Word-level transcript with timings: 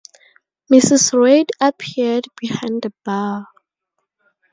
Mrs. 0.73 1.13
Reid 1.13 1.51
appeared 1.61 2.25
behind 2.39 2.81
the 2.81 2.91
bar. 3.05 3.45